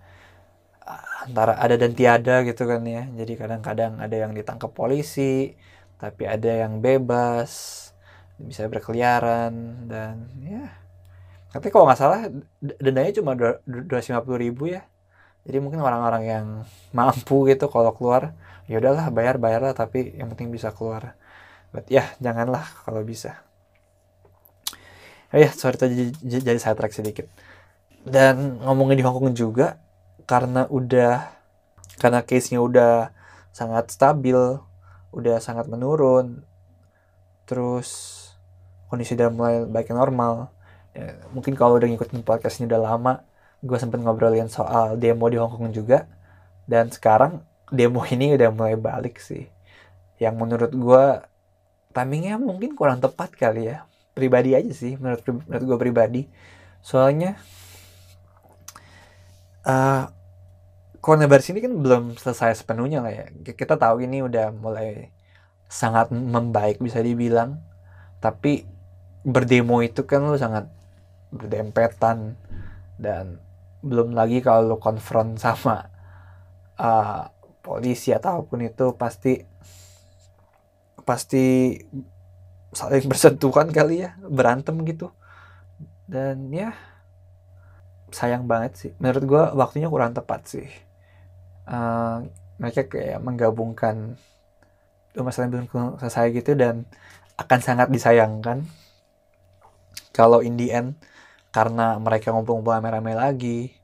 [0.84, 3.08] uh, antara ada dan tiada gitu kan ya.
[3.08, 5.54] Jadi kadang-kadang ada yang ditangkap polisi,
[5.96, 7.91] tapi ada yang bebas
[8.40, 10.72] bisa berkeliaran dan ya.
[11.52, 13.60] Tapi kalau nggak salah dendanya cuma dua
[14.24, 14.84] puluh ribu ya.
[15.42, 16.46] Jadi mungkin orang-orang yang
[16.94, 18.32] mampu gitu kalau keluar
[18.70, 21.18] ya udahlah bayar bayar lah tapi yang penting bisa keluar.
[21.74, 23.42] But ya janganlah kalau bisa.
[25.32, 27.26] Oh ya sorry tadi jadi saya track sedikit.
[28.02, 29.80] Dan ngomongin di Hongkong juga
[30.24, 31.28] karena udah
[31.98, 33.12] karena case nya udah
[33.52, 34.38] sangat stabil
[35.12, 36.40] udah sangat menurun
[37.44, 38.21] terus
[38.92, 40.52] kondisi udah mulai baik normal.
[40.92, 43.24] Ya, mungkin kalau udah ngikutin podcastnya udah lama
[43.64, 46.04] gue sempet ngobrolin soal demo di Hongkong juga.
[46.68, 47.40] Dan sekarang
[47.72, 49.48] demo ini udah mulai balik sih.
[50.20, 51.04] Yang menurut gue
[51.96, 53.88] timingnya mungkin kurang tepat kali ya.
[54.12, 56.22] Pribadi aja sih menurut menurut gue pribadi.
[56.84, 57.40] Soalnya
[59.64, 60.04] uh,
[61.00, 63.24] coronavirus ini kan belum selesai sepenuhnya lah ya.
[63.56, 65.08] Kita tahu ini udah mulai
[65.72, 67.56] sangat membaik bisa dibilang.
[68.20, 68.68] Tapi
[69.22, 70.68] berdemo itu kan lu sangat
[71.30, 72.38] berdempetan.
[72.98, 73.38] Dan
[73.82, 75.90] belum lagi kalau lu konfront sama
[76.78, 77.26] uh,
[77.62, 79.38] polisi ataupun itu pasti
[81.02, 81.74] pasti
[82.72, 85.10] saling bersentuhan kali ya berantem gitu.
[86.06, 86.74] Dan ya
[88.12, 88.92] sayang banget sih.
[89.00, 90.68] Menurut gue waktunya kurang tepat sih.
[91.62, 92.26] Uh,
[92.58, 94.18] mereka kayak menggabungkan
[95.18, 95.68] masalah belum
[96.00, 96.88] selesai gitu dan
[97.36, 98.64] akan sangat disayangkan
[100.12, 100.94] kalau in the end
[101.52, 103.76] karena mereka ngumpul-ngumpul rame-rame lagi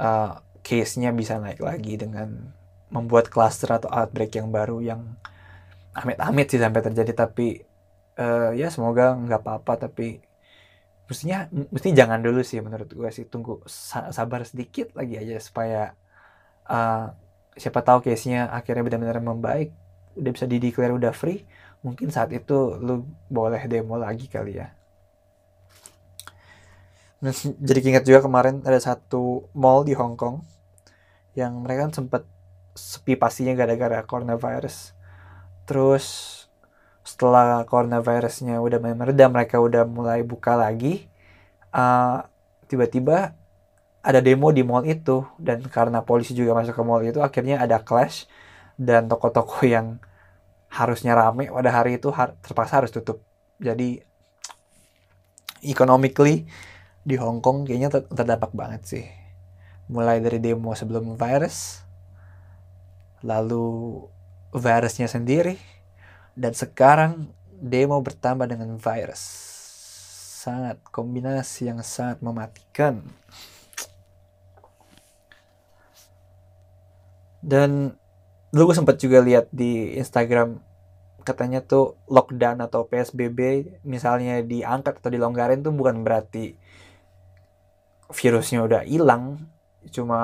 [0.00, 2.52] uh, case-nya bisa naik lagi dengan
[2.88, 5.00] membuat cluster atau outbreak yang baru yang
[5.92, 7.12] amit-amit sih sampai terjadi.
[7.12, 7.60] Tapi
[8.16, 9.88] uh, ya semoga nggak apa-apa.
[9.88, 10.24] Tapi
[11.04, 13.28] mestinya mesti jangan dulu sih menurut gue sih.
[13.28, 15.92] Tunggu sabar sedikit lagi aja supaya
[16.64, 17.12] uh,
[17.54, 19.70] siapa tahu case-nya akhirnya benar-benar membaik
[20.14, 21.42] udah bisa di declare udah free
[21.82, 24.70] mungkin saat itu lu boleh demo lagi kali ya
[27.32, 30.44] jadi ingat juga kemarin ada satu mall di Hong Kong
[31.32, 32.22] yang mereka kan sempat
[32.74, 34.92] sepi pastinya gara-gara coronavirus.
[35.64, 36.04] Terus
[37.06, 41.08] setelah coronavirusnya udah mulai mereda, mereka udah mulai buka lagi.
[41.74, 42.30] tiba
[42.70, 43.34] tiba-tiba
[44.04, 47.80] ada demo di mall itu dan karena polisi juga masuk ke mall itu akhirnya ada
[47.80, 48.28] clash
[48.76, 49.98] dan toko-toko yang
[50.70, 52.12] harusnya rame pada hari itu
[52.44, 53.22] terpaksa harus tutup.
[53.58, 54.02] Jadi
[55.64, 56.44] economically
[57.04, 59.06] di Hong Kong kayaknya ter terdampak banget sih.
[59.92, 61.84] Mulai dari demo sebelum virus,
[63.20, 64.00] lalu
[64.56, 65.60] virusnya sendiri,
[66.32, 67.28] dan sekarang
[67.60, 69.20] demo bertambah dengan virus.
[70.44, 73.04] Sangat kombinasi yang sangat mematikan.
[77.44, 77.92] Dan
[78.48, 80.56] dulu gue sempat juga lihat di Instagram
[81.24, 83.40] katanya tuh lockdown atau PSBB
[83.84, 86.56] misalnya diangkat atau dilonggarin tuh bukan berarti
[88.14, 89.42] virusnya udah hilang
[89.90, 90.22] cuma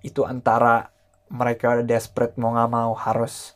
[0.00, 0.94] itu antara
[1.28, 3.52] mereka udah desperate mau nggak mau harus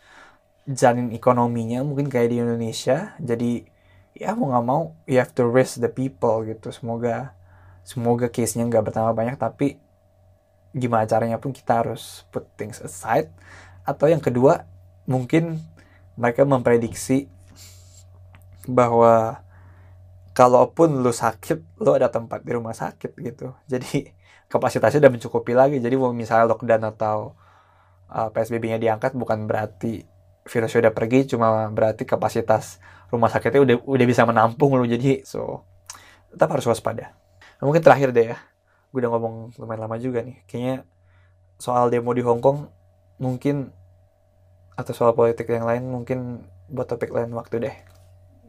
[0.68, 3.16] janin ekonominya mungkin kayak di Indonesia.
[3.18, 3.64] Jadi
[4.12, 6.68] ya mau nggak mau you have to risk the people gitu.
[6.70, 7.32] Semoga
[7.82, 9.80] semoga case nya nggak bertambah banyak tapi
[10.72, 13.32] gimana caranya pun kita harus put things aside.
[13.82, 14.68] Atau yang kedua
[15.08, 15.58] mungkin
[16.14, 17.26] mereka memprediksi
[18.68, 19.42] bahwa
[20.32, 23.52] kalaupun lu sakit lu ada tempat di rumah sakit gitu.
[23.72, 24.08] Jadi
[24.48, 25.80] kapasitasnya udah mencukupi lagi.
[25.80, 27.36] Jadi mau misalnya lockdown atau
[28.08, 30.04] uh, PSBB-nya diangkat bukan berarti
[30.42, 32.82] virusnya udah pergi cuma berarti kapasitas
[33.14, 34.88] rumah sakitnya udah udah bisa menampung lu.
[34.88, 35.64] Jadi so
[36.32, 37.12] tetap harus waspada.
[37.60, 38.38] Nah, mungkin terakhir deh ya.
[38.90, 40.40] Gue udah ngomong lumayan lama juga nih.
[40.48, 40.88] Kayaknya
[41.60, 42.72] soal demo di Hong Kong
[43.20, 43.70] mungkin
[44.72, 47.76] atau soal politik yang lain mungkin buat topik lain waktu deh.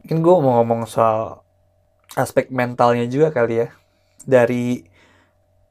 [0.04, 1.43] Mungkin gue mau ngomong soal
[2.12, 3.68] aspek mentalnya juga kali ya
[4.24, 4.84] dari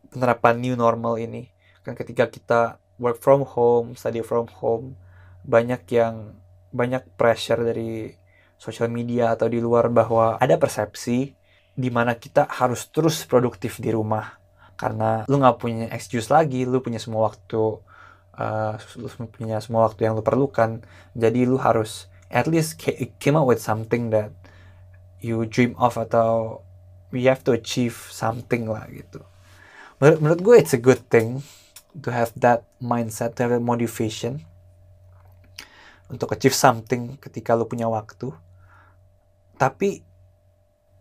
[0.10, 1.50] penerapan new normal ini.
[1.86, 2.62] Kan ketika kita
[3.02, 4.98] work from home study from home
[5.44, 6.38] banyak yang
[6.74, 8.14] banyak pressure dari
[8.58, 11.36] sosial media atau di luar bahwa ada persepsi
[11.74, 14.40] di mana kita harus terus produktif di rumah.
[14.78, 17.82] Karena lu nggak punya excuse lagi lu punya semua waktu
[18.38, 20.82] uh, lu punya semua waktu yang lu perlukan.
[21.14, 22.82] Jadi lu harus at least
[23.22, 24.34] came up with something that
[25.24, 26.60] you dream of atau
[27.16, 29.24] you have to achieve something lah gitu
[29.98, 31.40] menurut, menurut gue it's a good thing
[31.96, 34.44] to have that mindset to have that motivation
[36.12, 38.36] untuk achieve something ketika lu punya waktu
[39.56, 40.04] tapi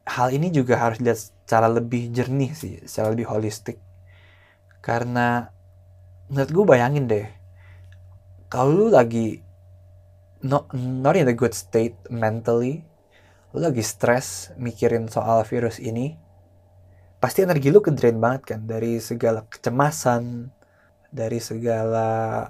[0.06, 3.78] hal ini juga harus dilihat secara lebih jernih sih, secara lebih holistik.
[4.82, 5.46] Karena
[6.26, 7.26] menurut gue bayangin deh,
[8.50, 9.40] kalau lu lagi
[10.42, 12.82] not, not in a good state mentally,
[13.52, 16.16] lu lagi stres mikirin soal virus ini,
[17.20, 18.60] pasti energi lu ke drain banget kan?
[18.64, 20.48] Dari segala kecemasan,
[21.12, 22.48] dari segala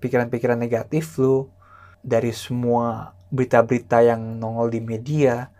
[0.00, 1.52] pikiran-pikiran negatif lu,
[2.00, 5.52] dari semua berita-berita yang nongol di media,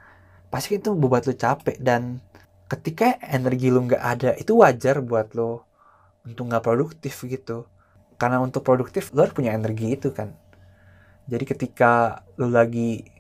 [0.49, 1.77] pasti itu membuat lu capek.
[1.77, 2.25] Dan
[2.67, 5.69] ketika energi lu nggak ada itu wajar buat lo
[6.25, 7.69] untuk nggak produktif gitu.
[8.17, 10.33] Karena untuk produktif lo harus punya energi itu kan.
[11.29, 13.20] Jadi ketika lo lagi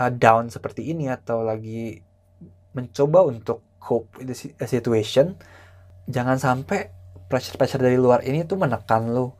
[0.00, 2.00] uh, down seperti ini atau lagi
[2.72, 5.36] mencoba untuk cope with the situation
[6.08, 6.88] jangan sampai
[7.28, 9.36] pressure-pressure dari luar ini tuh menekan lo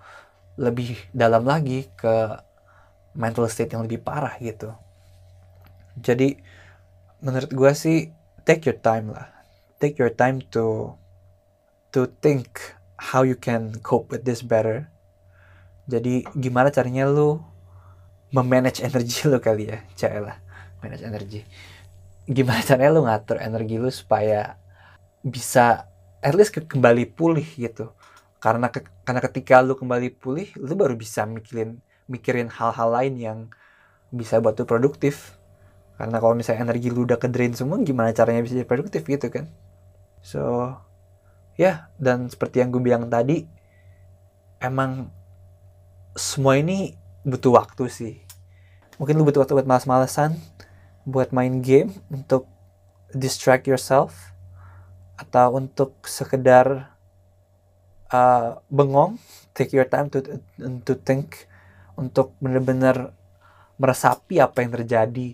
[0.61, 2.37] lebih dalam lagi ke
[3.17, 4.71] mental state yang lebih parah gitu.
[5.99, 6.39] Jadi
[7.25, 8.15] menurut gue sih
[8.47, 9.27] take your time lah.
[9.83, 10.95] Take your time to
[11.91, 14.87] to think how you can cope with this better.
[15.91, 17.43] Jadi gimana caranya lu
[18.31, 20.50] memanage energi lu kali ya cek lah
[20.81, 21.41] manage energi.
[22.29, 24.57] Gimana caranya lu ngatur energi lu supaya
[25.21, 25.89] bisa
[26.21, 27.93] at least kembali pulih gitu?
[28.41, 33.39] Karena ke, karena ketika lu kembali pulih lu baru bisa mikirin mikirin hal-hal lain yang
[34.13, 35.37] bisa buat lu produktif.
[36.01, 39.29] Karena kalau misalnya energi lu udah ke drain semua gimana caranya bisa jadi produktif gitu
[39.29, 39.49] kan?
[40.25, 40.75] So
[41.61, 43.45] ya yeah, dan seperti yang gue bilang tadi
[44.65, 45.13] emang
[46.17, 48.15] semua ini butuh waktu sih.
[48.97, 50.37] Mungkin lu butuh waktu buat malas-malesan
[51.11, 52.47] buat main game untuk
[53.11, 54.31] distract yourself
[55.19, 56.97] atau untuk sekedar
[58.09, 59.21] uh, bengong
[59.53, 60.23] take your time to
[60.87, 61.51] to think
[61.99, 63.13] untuk benar-benar
[63.77, 65.29] meresapi apa yang terjadi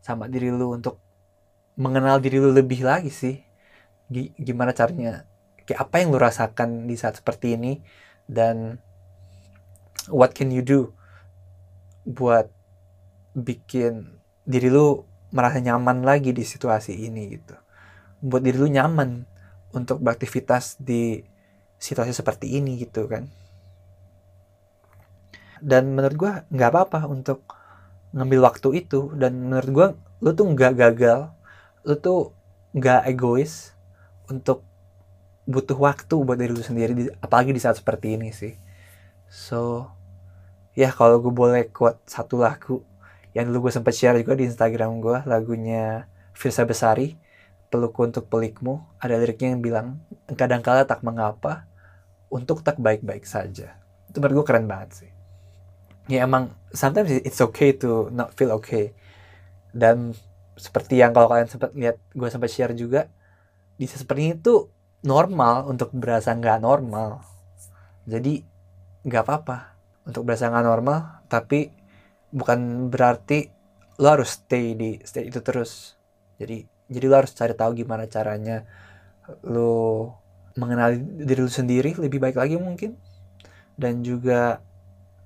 [0.00, 0.96] sama diri lu untuk
[1.80, 3.36] mengenal diri lu lebih lagi sih.
[4.36, 5.24] Gimana caranya?
[5.64, 7.80] Kayak apa yang lu rasakan di saat seperti ini?
[8.28, 8.80] Dan
[10.12, 10.92] what can you do
[12.08, 12.48] buat
[13.36, 17.54] bikin diri lu merasa nyaman lagi di situasi ini gitu.
[18.20, 19.24] Buat diri lu nyaman
[19.72, 21.22] untuk beraktivitas di
[21.80, 23.30] situasi seperti ini gitu kan.
[25.62, 27.46] Dan menurut gue nggak apa-apa untuk
[28.12, 29.14] ngambil waktu itu.
[29.14, 29.88] Dan menurut gue
[30.20, 31.30] lu tuh nggak gagal.
[31.86, 32.34] Lu tuh
[32.74, 33.74] nggak egois
[34.30, 34.62] untuk
[35.50, 38.54] butuh waktu buat diri lu sendiri apalagi di saat seperti ini sih.
[39.26, 39.90] So
[40.78, 42.86] ya kalau gue boleh quote satu lagu
[43.36, 47.14] yang dulu gue sempat share juga di Instagram gue lagunya Firsa Besari
[47.70, 48.82] pelukku untuk pelikmu.
[48.98, 49.86] Ada liriknya yang bilang
[50.34, 51.70] kadang kala tak mengapa
[52.28, 53.78] untuk tak baik-baik saja.
[54.10, 55.10] Itu menurut gue keren banget sih.
[56.10, 58.90] Ya emang sometimes it's okay to not feel okay.
[59.70, 60.18] Dan
[60.58, 63.06] seperti yang kalau kalian sempat lihat gue sempat share juga
[63.78, 64.68] di seperti itu
[65.06, 67.22] normal untuk berasa nggak normal.
[68.10, 68.42] Jadi
[69.06, 69.78] nggak apa-apa.
[70.10, 71.70] Untuk berasa nggak normal tapi
[72.30, 73.50] bukan berarti
[74.00, 75.98] lo harus stay di stay itu terus.
[76.40, 78.64] Jadi jadi lo harus cari tahu gimana caranya
[79.46, 80.10] lu
[80.58, 82.96] mengenali diri lu sendiri lebih baik lagi mungkin.
[83.76, 84.60] Dan juga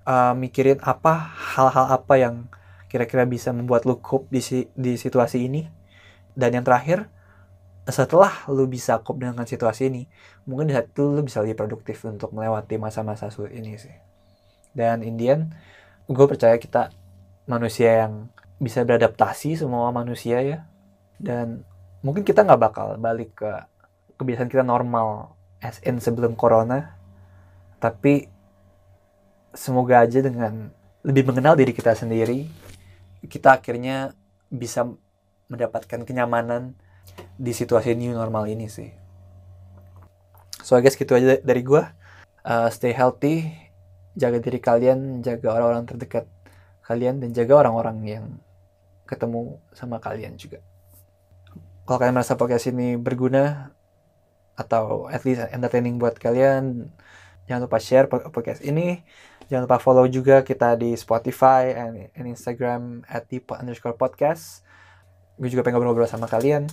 [0.07, 2.46] uh, mikirin apa hal-hal apa yang
[2.90, 4.40] kira-kira bisa membuat lu cope di
[4.74, 5.66] di situasi ini.
[6.34, 7.07] Dan yang terakhir
[7.84, 10.09] setelah lu bisa cope dengan situasi ini
[10.48, 13.92] mungkin di saat itu lu bisa lebih produktif untuk melewati masa-masa sulit ini sih.
[14.74, 15.52] Dan Indian
[16.09, 16.92] gue percaya kita
[17.48, 18.28] manusia yang
[18.61, 20.59] bisa beradaptasi semua manusia ya.
[21.16, 21.64] Dan
[22.05, 23.52] mungkin kita nggak bakal balik ke
[24.20, 26.96] kebiasaan kita normal as in sebelum corona.
[27.80, 28.28] Tapi
[29.55, 30.72] semoga aja dengan
[31.05, 32.64] lebih mengenal diri kita sendiri
[33.28, 34.12] kita akhirnya
[34.52, 34.84] bisa
[35.48, 36.76] mendapatkan kenyamanan
[37.36, 38.90] di situasi new normal ini sih.
[40.64, 41.82] So I guess gitu aja dari gue
[42.44, 43.52] uh, stay healthy
[44.15, 46.27] jaga diri kalian jaga orang-orang terdekat
[46.87, 48.25] kalian dan jaga orang-orang yang
[49.05, 50.62] ketemu sama kalian juga.
[51.85, 53.75] Kalau kalian merasa podcast ini berguna
[54.57, 56.89] atau at least entertaining buat kalian
[57.45, 59.05] jangan lupa share podcast ini.
[59.53, 63.29] Jangan lupa follow juga kita di Spotify and, Instagram at
[63.61, 64.65] underscore podcast.
[65.37, 66.71] Gue juga pengen ngobrol-ngobrol sama kalian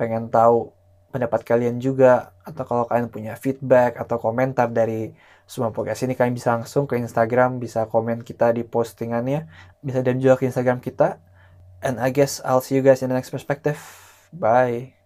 [0.00, 0.72] pengen tahu
[1.10, 5.12] pendapat kalian juga atau kalau kalian punya feedback atau komentar dari
[5.50, 9.50] semua podcast ini kalian bisa langsung ke Instagram bisa komen kita di postingannya
[9.82, 11.18] bisa dan juga ke Instagram kita
[11.82, 13.82] and I guess I'll see you guys in the next perspective
[14.32, 14.99] Bye.